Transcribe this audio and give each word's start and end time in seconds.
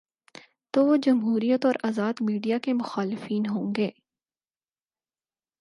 تو 0.73 0.85
وہ 0.85 0.95
جمہوریت 0.97 1.65
اور 1.65 1.75
آزاد 1.83 2.21
میڈیا 2.21 2.57
کے 2.57 2.73
مخالفین 2.73 3.45
ہو 3.45 3.63
ں 3.65 3.73
گے۔ 3.77 3.89